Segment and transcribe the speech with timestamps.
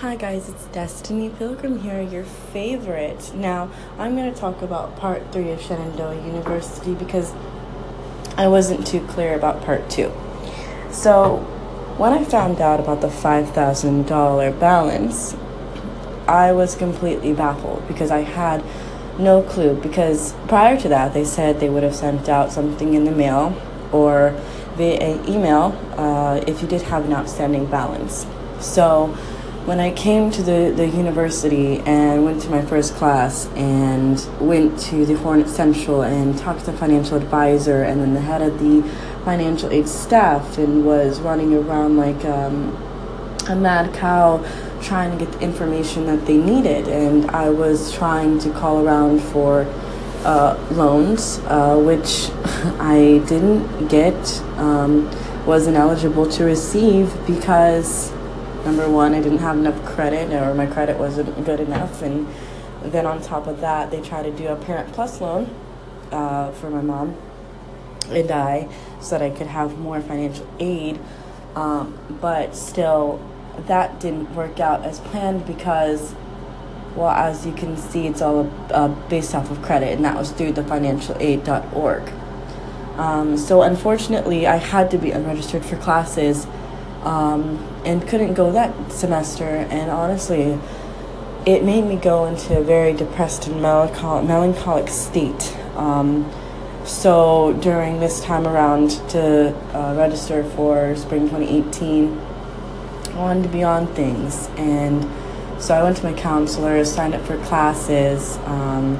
[0.00, 3.32] Hi guys, it's Destiny Pilgrim here, your favorite.
[3.34, 7.32] Now, I'm going to talk about part 3 of Shenandoah University because
[8.36, 10.12] I wasn't too clear about part 2.
[10.90, 11.38] So,
[11.96, 15.34] when I found out about the $5,000 balance,
[16.28, 18.62] I was completely baffled because I had
[19.18, 19.80] no clue.
[19.80, 23.58] Because prior to that, they said they would have sent out something in the mail
[23.92, 24.38] or
[24.74, 28.26] via email uh, if you did have an outstanding balance.
[28.60, 29.16] So,
[29.66, 34.78] when I came to the, the university and went to my first class and went
[34.82, 38.60] to the Hornet Central and talked to the financial advisor and then the head of
[38.60, 38.88] the
[39.24, 42.76] financial aid staff and was running around like um,
[43.48, 44.38] a mad cow
[44.80, 46.86] trying to get the information that they needed.
[46.86, 49.62] And I was trying to call around for
[50.24, 52.30] uh, loans, uh, which
[52.78, 55.10] I didn't get, um,
[55.44, 58.12] wasn't eligible to receive because
[58.66, 62.02] number one, I didn't have enough credit or my credit wasn't good enough.
[62.02, 62.26] And
[62.82, 65.48] then on top of that, they tried to do a Parent Plus loan
[66.10, 67.16] uh, for my mom
[68.10, 68.68] and I
[69.00, 70.98] so that I could have more financial aid.
[71.54, 73.24] Um, but still,
[73.66, 76.14] that didn't work out as planned because,
[76.96, 80.32] well, as you can see, it's all uh, based off of credit, and that was
[80.32, 82.12] through the financialaid.org.
[82.98, 86.46] Um, so, unfortunately, I had to be unregistered for classes
[87.06, 89.44] um, and couldn't go that semester.
[89.44, 90.58] And honestly,
[91.46, 95.56] it made me go into a very depressed and melancholic, melancholic state.
[95.76, 96.30] Um,
[96.84, 103.62] so during this time around to uh, register for spring 2018, I wanted to be
[103.62, 104.48] on things.
[104.56, 105.08] And
[105.62, 108.96] so I went to my counselor, signed up for classes, um,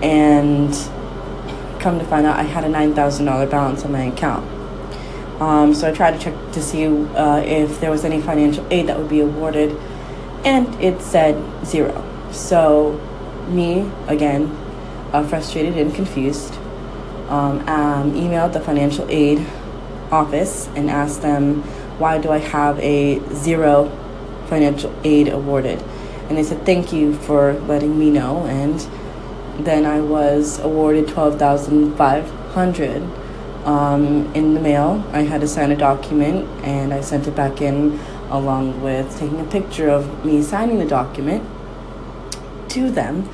[0.00, 0.72] and
[1.80, 4.59] come to find out I had a $9,000 balance on my account.
[5.40, 8.88] Um, so I tried to check to see uh, if there was any financial aid
[8.88, 9.74] that would be awarded,
[10.44, 12.04] and it said zero.
[12.30, 13.00] So,
[13.48, 14.54] me, again,
[15.12, 16.54] uh, frustrated and confused,
[17.28, 19.46] um, um, emailed the financial aid
[20.12, 21.62] office and asked them,
[21.98, 23.90] why do I have a zero
[24.46, 25.82] financial aid awarded?
[26.28, 28.44] And they said, thank you for letting me know.
[28.44, 28.78] And
[29.64, 33.19] then I was awarded 12500
[33.64, 35.04] um, in the mail.
[35.12, 37.98] I had to sign a document and I sent it back in
[38.30, 41.44] along with taking a picture of me signing the document
[42.70, 43.28] to them.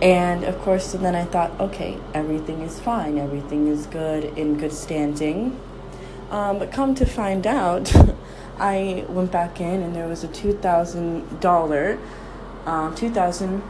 [0.00, 4.58] And of course, and then I thought, okay, everything is fine, everything is good, in
[4.58, 5.60] good standing.
[6.30, 7.94] Um, but come to find out,
[8.58, 11.98] I went back in and there was a $2,000,
[12.66, 13.62] um, 2000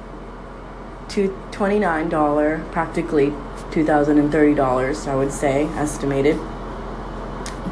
[1.09, 3.33] to $29, practically
[3.73, 6.39] $2,030, I would say, estimated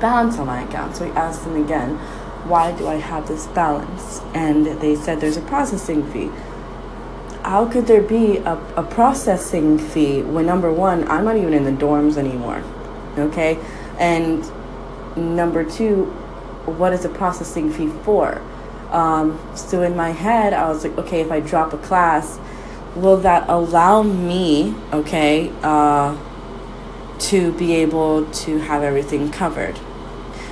[0.00, 0.96] balance on my account.
[0.96, 1.96] So we asked them again,
[2.48, 4.20] why do I have this balance?
[4.34, 6.30] And they said there's a processing fee.
[7.42, 11.64] How could there be a, a processing fee when number one, I'm not even in
[11.64, 12.62] the dorms anymore?
[13.18, 13.58] Okay?
[13.98, 14.44] And
[15.16, 16.06] number two,
[16.66, 18.40] what is a processing fee for?
[18.90, 22.38] Um, so in my head, I was like, okay, if I drop a class,
[22.96, 26.16] will that allow me, okay, uh,
[27.18, 29.78] to be able to have everything covered?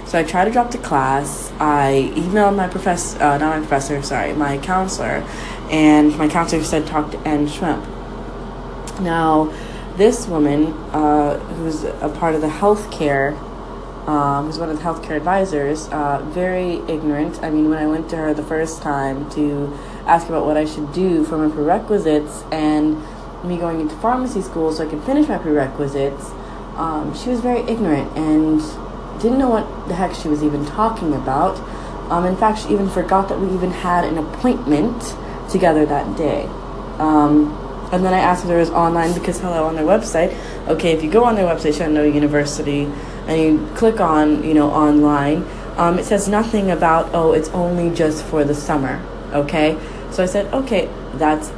[0.06, 1.52] So I tried to drop the class.
[1.60, 5.22] I emailed my professor, uh, not my professor, sorry, my counselor,
[5.70, 7.84] and my counselor said talk to Ann Schwemp.
[9.00, 9.52] Now,
[9.96, 13.36] this woman, uh, who's a part of the healthcare,
[14.08, 17.42] um, who's one of the healthcare advisors, uh, very ignorant.
[17.42, 20.64] I mean, when I went to her the first time to ask about what I
[20.64, 22.96] should do for my prerequisites and
[23.44, 26.30] me going into pharmacy school so I could finish my prerequisites,
[26.76, 28.62] um, she was very ignorant and
[29.20, 31.58] didn't know what the heck she was even talking about.
[32.10, 35.14] Um, in fact, she even forgot that we even had an appointment
[35.50, 36.46] together that day.
[36.98, 40.36] Um, and then I asked if there was online because hello on their website.
[40.68, 42.84] Okay, if you go on their website, Shenandoah University,
[43.26, 47.94] and you click on you know online, um, it says nothing about oh it's only
[47.94, 49.02] just for the summer.
[49.32, 49.78] Okay,
[50.10, 51.50] so I said okay that's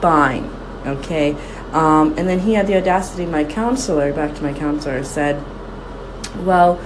[0.00, 0.44] fine.
[0.86, 1.32] Okay,
[1.72, 3.26] um, and then he had the audacity.
[3.26, 5.44] My counselor, back to my counselor, said,
[6.46, 6.80] well,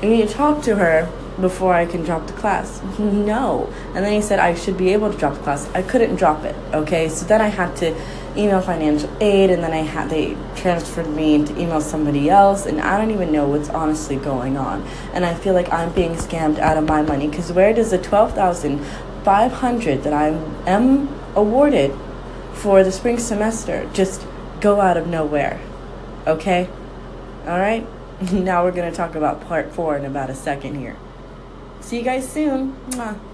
[0.00, 2.82] I need to talk to her before I can drop the class.
[2.98, 3.72] No.
[3.94, 5.68] And then he said I should be able to drop the class.
[5.74, 6.54] I couldn't drop it.
[6.74, 7.08] Okay.
[7.08, 7.94] So then I had to
[8.36, 12.80] email financial aid and then I had they transferred me to email somebody else and
[12.80, 14.82] I don't even know what's honestly going on.
[15.12, 17.98] And I feel like I'm being scammed out of my money because where does the
[17.98, 20.28] 12,500 that I
[20.66, 21.94] am awarded
[22.54, 24.26] for the spring semester just
[24.60, 25.60] go out of nowhere?
[26.26, 26.68] Okay?
[27.46, 27.86] All right?
[28.32, 30.96] now we're going to talk about part 4 in about a second here.
[31.82, 32.72] See you guys soon.
[32.90, 33.31] Mwah.